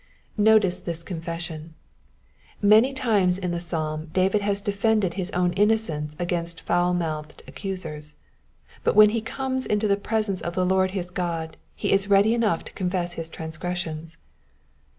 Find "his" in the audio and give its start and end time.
5.13-5.29, 10.97-11.11, 13.13-13.29